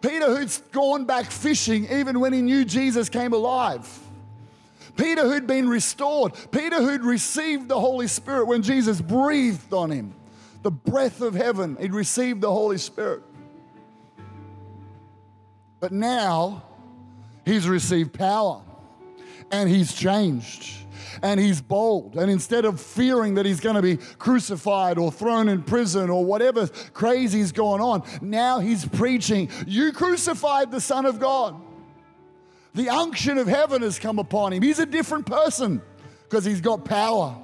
[0.00, 4.00] Peter, who'd gone back fishing even when he knew Jesus came alive.
[4.96, 6.34] Peter, who'd been restored.
[6.50, 10.14] Peter, who'd received the Holy Spirit when Jesus breathed on him.
[10.62, 13.22] The breath of heaven, he'd received the Holy Spirit.
[15.80, 16.62] But now,
[17.44, 18.62] He's received power
[19.50, 20.84] and he's changed
[21.22, 22.16] and he's bold.
[22.16, 26.24] And instead of fearing that he's going to be crucified or thrown in prison or
[26.24, 31.60] whatever crazy is going on, now he's preaching, You crucified the Son of God.
[32.74, 34.62] The unction of heaven has come upon him.
[34.62, 35.80] He's a different person
[36.24, 37.36] because he's got power.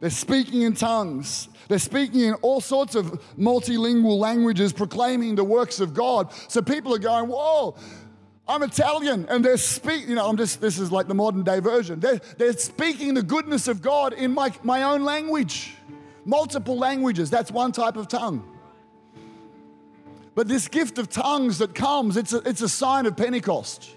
[0.00, 1.48] They're speaking in tongues.
[1.68, 6.32] They're speaking in all sorts of multilingual languages, proclaiming the works of God.
[6.48, 7.76] So people are going, Whoa,
[8.46, 11.60] I'm Italian, and they're speaking, you know, I'm just, this is like the modern day
[11.60, 11.98] version.
[12.00, 15.74] They're, they're speaking the goodness of God in my, my own language,
[16.26, 17.30] multiple languages.
[17.30, 18.46] That's one type of tongue.
[20.34, 23.88] But this gift of tongues that comes, it's a, it's a sign of Pentecost.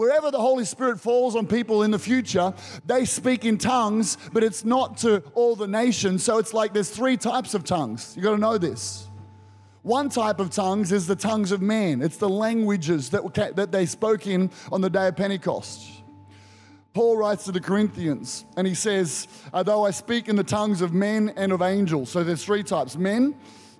[0.00, 2.54] Wherever the Holy Spirit falls on people in the future,
[2.86, 6.22] they speak in tongues, but it's not to all the nations.
[6.24, 8.16] So it's like there's three types of tongues.
[8.16, 9.06] You got to know this.
[9.82, 12.00] One type of tongues is the tongues of man.
[12.00, 15.86] It's the languages that, that they spoke in on the day of Pentecost.
[16.94, 20.94] Paul writes to the Corinthians and he says, Though I speak in the tongues of
[20.94, 22.10] men and of angels.
[22.10, 23.34] So there's three types men,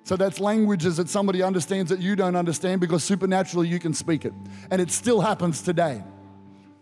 [0.05, 4.25] so that's languages that somebody understands that you don't understand because supernaturally you can speak
[4.25, 4.33] it.
[4.71, 6.03] And it still happens today.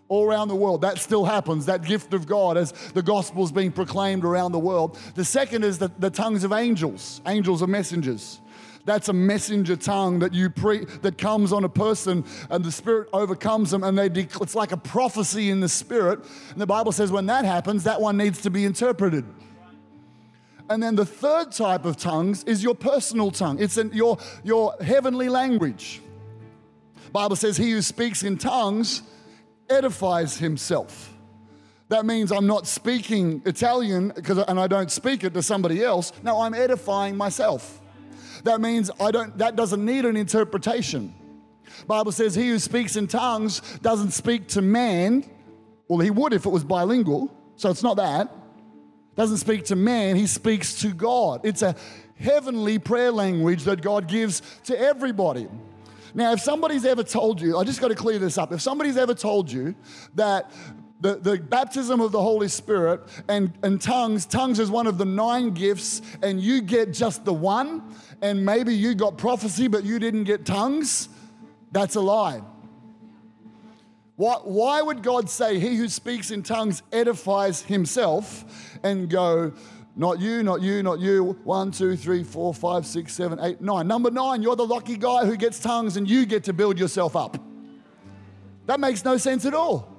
[0.08, 3.52] All around the world, that still happens, that gift of God as the gospel is
[3.52, 4.98] being proclaimed around the world.
[5.14, 7.20] The second is the, the tongues of angels.
[7.26, 8.40] Angels are messengers.
[8.86, 13.10] That's a messenger tongue that you pre that comes on a person and the spirit
[13.12, 16.20] overcomes them and they it's like a prophecy in the spirit.
[16.52, 19.26] And the Bible says when that happens, that one needs to be interpreted.
[20.70, 23.58] And then the third type of tongues is your personal tongue.
[23.58, 26.02] It's in your, your heavenly language.
[27.12, 29.02] Bible says he who speaks in tongues
[29.70, 31.14] edifies himself.
[31.88, 36.12] That means I'm not speaking Italian because and I don't speak it to somebody else.
[36.22, 37.80] No, I'm edifying myself.
[38.44, 41.14] That means I don't that doesn't need an interpretation.
[41.86, 45.24] Bible says he who speaks in tongues doesn't speak to man.
[45.88, 47.34] Well, he would if it was bilingual.
[47.56, 48.30] So it's not that
[49.18, 51.40] doesn't speak to man, he speaks to God.
[51.42, 51.74] It's a
[52.20, 55.48] heavenly prayer language that God gives to everybody.
[56.14, 58.52] Now, if somebody's ever told you, I just got to clear this up.
[58.52, 59.74] If somebody's ever told you
[60.14, 60.52] that
[61.00, 65.04] the, the baptism of the Holy Spirit and, and tongues, tongues is one of the
[65.04, 69.98] nine gifts, and you get just the one, and maybe you got prophecy, but you
[69.98, 71.08] didn't get tongues,
[71.72, 72.40] that's a lie.
[74.18, 78.44] Why, why would God say, He who speaks in tongues edifies himself,
[78.82, 79.52] and go,
[79.94, 81.38] not you, not you, not you.
[81.44, 83.86] One, two, three, four, five, six, seven, eight, nine.
[83.86, 87.14] Number nine, you're the lucky guy who gets tongues and you get to build yourself
[87.14, 87.40] up.
[88.66, 89.96] That makes no sense at all.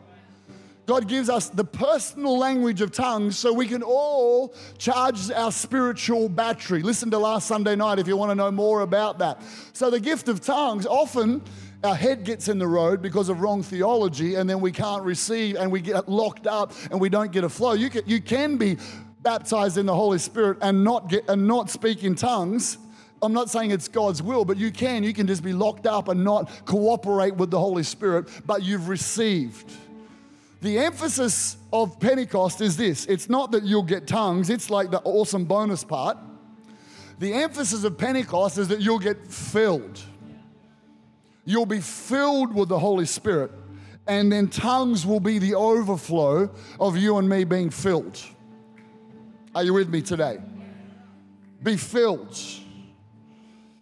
[0.86, 6.28] God gives us the personal language of tongues so we can all charge our spiritual
[6.28, 6.82] battery.
[6.82, 9.42] Listen to last Sunday night if you want to know more about that.
[9.72, 11.42] So, the gift of tongues often
[11.84, 15.56] our head gets in the road because of wrong theology, and then we can't receive
[15.56, 17.74] and we get locked up and we don't get a flow.
[17.74, 18.78] You can, you can be
[19.22, 22.78] baptized in the Holy Spirit and not, get, and not speak in tongues.
[23.22, 25.04] I'm not saying it's God's will, but you can.
[25.04, 28.88] You can just be locked up and not cooperate with the Holy Spirit, but you've
[28.88, 29.72] received.
[30.62, 35.00] The emphasis of Pentecost is this it's not that you'll get tongues, it's like the
[35.00, 36.18] awesome bonus part.
[37.20, 40.02] The emphasis of Pentecost is that you'll get filled.
[41.50, 43.50] You'll be filled with the Holy Spirit,
[44.06, 48.22] and then tongues will be the overflow of you and me being filled.
[49.56, 50.38] Are you with me today?
[51.64, 52.40] Be filled.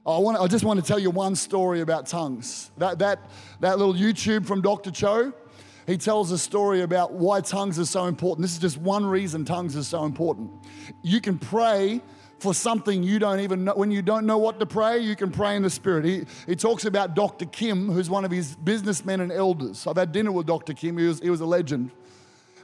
[0.06, 2.72] I, want, I just want to tell you one story about tongues.
[2.78, 3.20] That, that,
[3.60, 4.90] that little YouTube from Dr.
[4.90, 5.34] Cho,
[5.88, 8.44] he tells a story about why tongues are so important.
[8.44, 10.52] This is just one reason tongues are so important.
[11.04, 12.02] You can pray
[12.40, 13.74] for something you don't even know.
[13.74, 16.06] When you don't know what to pray, you can pray in the Spirit.
[16.06, 17.46] He, he talks about Dr.
[17.46, 19.88] Kim, who's one of his businessmen and elders.
[19.88, 20.74] I've had dinner with Dr.
[20.74, 21.92] Kim, he was, he was a legend.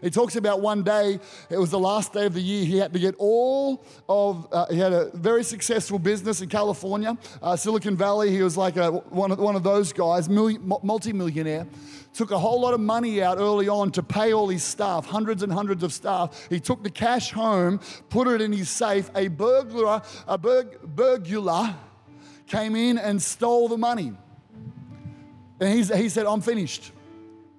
[0.03, 1.17] He talks about one day,
[1.49, 4.65] it was the last day of the year, he had to get all of, uh,
[4.69, 8.29] he had a very successful business in California, uh, Silicon Valley.
[8.29, 11.65] He was like a, one, of, one of those guys, multi-millionaire.
[12.13, 15.41] Took a whole lot of money out early on to pay all his staff, hundreds
[15.41, 16.47] and hundreds of staff.
[16.49, 19.09] He took the cash home, put it in his safe.
[19.15, 21.75] A burglar, a burg, burglar
[22.45, 24.13] came in and stole the money.
[25.59, 26.91] And he said, I'm finished.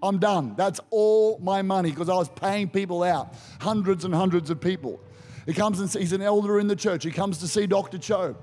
[0.04, 0.54] I'm done.
[0.56, 5.00] That's all my money because I was paying people out, hundreds and hundreds of people.
[5.46, 7.04] He comes and he's an elder in the church.
[7.04, 7.98] He comes to see Dr.
[7.98, 8.36] Cho.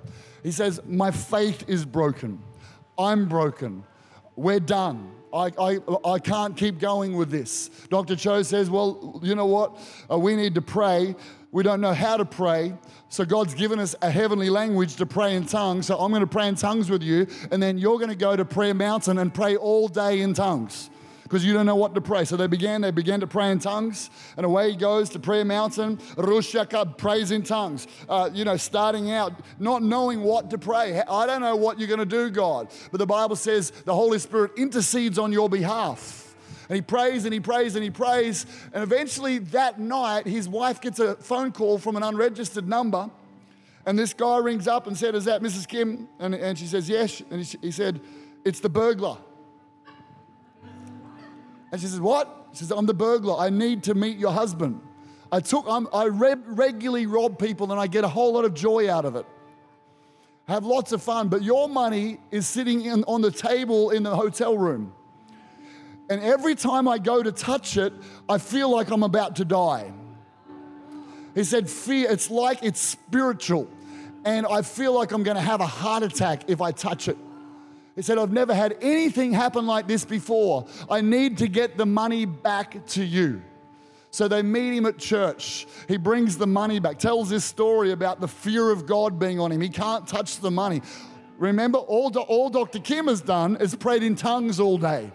[0.43, 2.41] He says, My faith is broken.
[2.97, 3.83] I'm broken.
[4.35, 5.11] We're done.
[5.33, 7.69] I, I, I can't keep going with this.
[7.89, 8.15] Dr.
[8.15, 9.77] Cho says, Well, you know what?
[10.09, 11.15] Uh, we need to pray.
[11.51, 12.73] We don't know how to pray.
[13.09, 15.85] So God's given us a heavenly language to pray in tongues.
[15.85, 17.27] So I'm going to pray in tongues with you.
[17.51, 20.89] And then you're going to go to Prayer Mountain and pray all day in tongues
[21.31, 22.25] because you don't know what to pray.
[22.25, 25.45] So they began, they began to pray in tongues, and away he goes to prayer
[25.45, 25.95] mountain.
[26.17, 27.87] Rushaka prays in tongues.
[28.09, 31.01] Uh, you know, starting out, not knowing what to pray.
[31.01, 32.67] I don't know what you're going to do, God.
[32.91, 36.35] But the Bible says the Holy Spirit intercedes on your behalf.
[36.67, 38.45] And he prays and he prays and he prays.
[38.73, 43.09] And eventually that night, his wife gets a phone call from an unregistered number.
[43.85, 45.65] And this guy rings up and said, Is that Mrs.
[45.65, 46.09] Kim?
[46.19, 47.21] And, and she says, Yes.
[47.31, 48.01] And he, he said,
[48.43, 49.17] It's the burglar.
[51.71, 52.47] And she says, What?
[52.53, 53.37] She says, I'm the burglar.
[53.37, 54.81] I need to meet your husband.
[55.31, 58.53] I took, I'm, I re- regularly rob people and I get a whole lot of
[58.53, 59.25] joy out of it.
[60.47, 64.13] Have lots of fun, but your money is sitting in, on the table in the
[64.13, 64.93] hotel room.
[66.09, 67.93] And every time I go to touch it,
[68.27, 69.93] I feel like I'm about to die.
[71.33, 73.69] He said, Fear, it's like it's spiritual.
[74.25, 77.17] And I feel like I'm going to have a heart attack if I touch it.
[77.95, 80.65] He said, I've never had anything happen like this before.
[80.89, 83.41] I need to get the money back to you.
[84.11, 85.67] So they meet him at church.
[85.87, 89.51] He brings the money back, tells this story about the fear of God being on
[89.51, 89.61] him.
[89.61, 90.81] He can't touch the money.
[91.37, 92.79] Remember, all, all Dr.
[92.79, 95.11] Kim has done is prayed in tongues all day.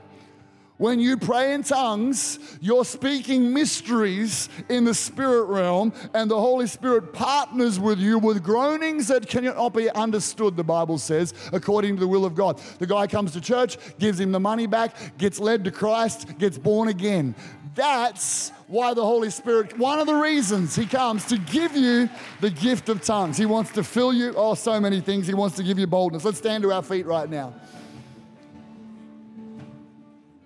[0.79, 6.67] When you pray in tongues, you're speaking mysteries in the spirit realm, and the Holy
[6.67, 12.01] Spirit partners with you with groanings that cannot be understood, the Bible says, according to
[12.01, 12.61] the will of God.
[12.79, 16.59] The guy comes to church, gives him the money back, gets led to Christ, gets
[16.59, 17.35] born again.
[17.75, 22.09] That's why the Holy Spirit, one of the reasons He comes to give you
[22.41, 23.37] the gift of tongues.
[23.37, 25.27] He wants to fill you, oh, so many things.
[25.27, 26.25] He wants to give you boldness.
[26.25, 27.55] Let's stand to our feet right now.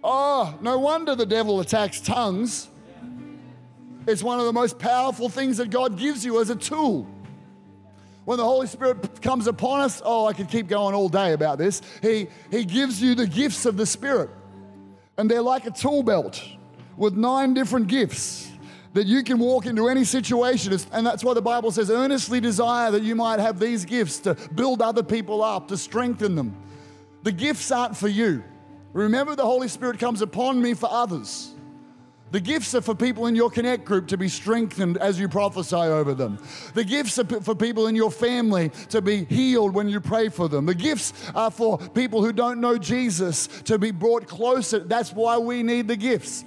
[0.03, 2.68] Oh, no wonder the devil attacks tongues.
[4.07, 7.07] It's one of the most powerful things that God gives you as a tool.
[8.24, 11.59] When the Holy Spirit comes upon us, oh, I could keep going all day about
[11.59, 11.82] this.
[12.01, 14.30] He, he gives you the gifts of the Spirit,
[15.18, 16.42] and they're like a tool belt
[16.96, 18.51] with nine different gifts
[18.92, 20.76] that you can walk into any situation.
[20.92, 24.34] And that's why the Bible says, earnestly desire that you might have these gifts to
[24.55, 26.57] build other people up, to strengthen them.
[27.22, 28.42] The gifts aren't for you.
[28.93, 31.55] Remember, the Holy Spirit comes upon me for others.
[32.32, 35.74] The gifts are for people in your connect group to be strengthened as you prophesy
[35.74, 36.38] over them.
[36.74, 40.49] The gifts are for people in your family to be healed when you pray for
[40.49, 40.64] them.
[40.64, 44.78] The gifts are for people who don't know Jesus to be brought closer.
[44.78, 46.45] That's why we need the gifts.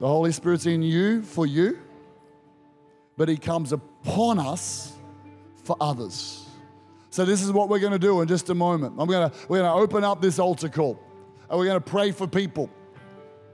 [0.00, 1.78] The Holy Spirit's in you for you,
[3.16, 4.92] but He comes upon us
[5.62, 6.39] for others.
[7.10, 8.94] So this is what we're going to do in just a moment.
[8.98, 10.98] I'm going to we're going to open up this altar call,
[11.48, 12.70] and we're going to pray for people.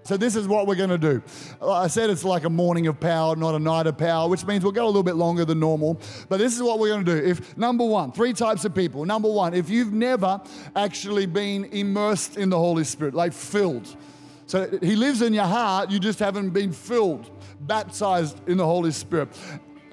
[0.02, 1.20] So this is what we're going to do.
[1.61, 4.62] I said it's like a morning of power, not a night of power, which means
[4.62, 6.00] we'll go a little bit longer than normal.
[6.28, 7.26] But this is what we're going to do.
[7.26, 9.04] If number one, three types of people.
[9.04, 10.40] Number one, if you've never
[10.76, 13.96] actually been immersed in the Holy Spirit, like filled.
[14.46, 17.28] So he lives in your heart, you just haven't been filled,
[17.62, 19.30] baptized in the Holy Spirit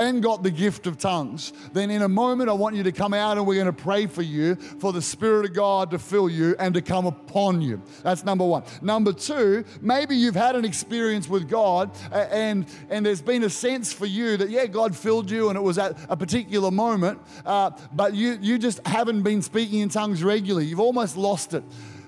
[0.03, 3.13] and got the gift of tongues, then in a moment I want you to come
[3.13, 6.29] out and we're going to pray for you for the Spirit of God to fill
[6.29, 7.81] you and to come upon you.
[8.03, 8.63] That's number one.
[8.81, 13.93] Number two, maybe you've had an experience with God and, and there's been a sense
[13.93, 17.71] for you that, yeah, God filled you and it was at a particular moment, uh,
[17.93, 20.67] but you, you just haven't been speaking in tongues regularly.
[20.67, 21.63] You've almost lost it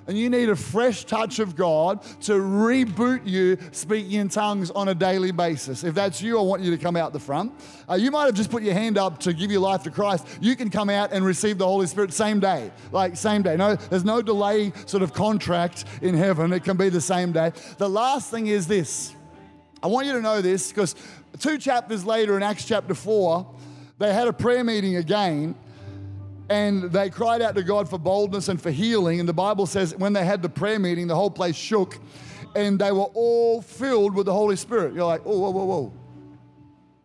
[0.08, 4.90] and you need a fresh touch of God to reboot you speaking in tongues on
[4.90, 5.84] a daily basis.
[5.84, 7.54] If that's you, I want you to come out the front.
[7.90, 10.28] Uh, you might have just put your hand up to give your life to Christ.
[10.42, 13.58] You can come out and receive the Holy Spirit same day, like same day.
[13.58, 16.54] No, there's no delay sort of contract in heaven.
[16.54, 17.52] It can be the same day.
[17.78, 19.14] The last thing is this.
[19.82, 20.96] I want you to know this because
[21.40, 23.46] two chapters later in Acts chapter 4,
[23.98, 25.56] they had a prayer meeting again
[26.50, 29.20] and they cried out to God for boldness and for healing.
[29.20, 32.00] And the Bible says when they had the prayer meeting, the whole place shook
[32.56, 34.94] and they were all filled with the Holy Spirit.
[34.94, 35.94] You're like, oh, whoa, whoa, whoa.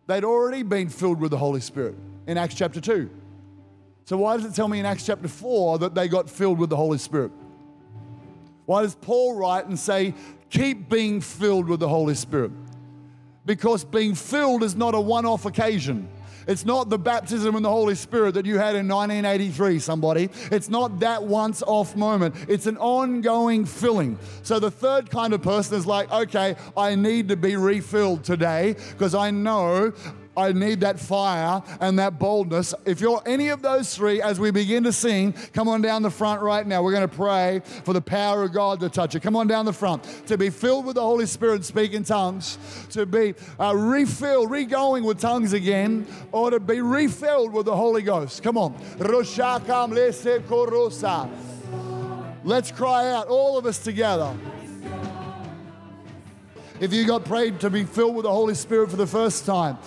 [0.07, 1.95] They'd already been filled with the Holy Spirit
[2.27, 3.09] in Acts chapter 2.
[4.05, 6.69] So why does it tell me in Acts chapter 4 that they got filled with
[6.69, 7.31] the Holy Spirit?
[8.65, 10.13] Why does Paul write and say,
[10.49, 12.51] keep being filled with the Holy Spirit?
[13.45, 16.07] Because being filled is not a one off occasion.
[16.47, 20.29] It's not the baptism in the Holy Spirit that you had in 1983, somebody.
[20.51, 22.35] It's not that once off moment.
[22.47, 24.17] It's an ongoing filling.
[24.43, 28.75] So the third kind of person is like, okay, I need to be refilled today
[28.91, 29.93] because I know
[30.35, 32.73] I need that fire and that boldness.
[32.85, 36.09] If you're any of those three, as we begin to sing, come on down the
[36.09, 36.81] front right now.
[36.81, 39.19] We're going to pray for the power of God to touch you.
[39.19, 40.03] Come on down the front.
[40.27, 42.57] To be filled with the Holy Spirit, speak in tongues,
[42.91, 48.01] to be uh, refilled, re-going with tongues again, or to be refilled with the Holy
[48.01, 48.41] Ghost.
[48.41, 48.75] Come on.
[52.43, 54.33] Let's cry out, all of us together.
[56.79, 59.77] If you got prayed to be filled with the Holy Spirit for the first time,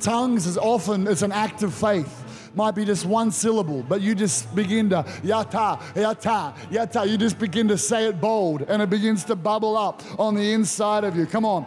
[0.00, 2.24] tongues is often it's an act of faith
[2.56, 7.08] might be just one syllable, but you just begin to yata, yata, yata.
[7.08, 10.52] You just begin to say it bold and it begins to bubble up on the
[10.54, 11.26] inside of you.
[11.26, 11.64] Come on.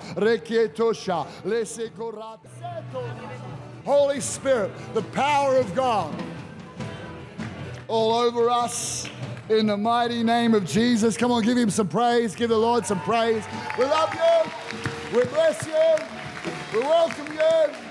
[3.86, 6.14] Holy Spirit, the power of God
[7.88, 9.08] all over us
[9.50, 11.18] in the mighty name of Jesus.
[11.18, 12.36] Come on, give him some praise.
[12.36, 13.44] Give the Lord some praise.
[13.78, 15.18] We love you.
[15.18, 15.74] We bless you.
[16.74, 17.89] We welcome you.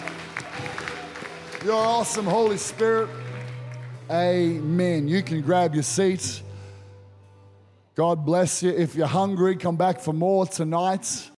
[1.65, 3.11] You're awesome, Holy Spirit.
[4.09, 5.09] Amen.
[5.09, 6.41] You can grab your seats.
[7.97, 8.71] God bless you.
[8.71, 11.27] If you're hungry, come back for more tonight.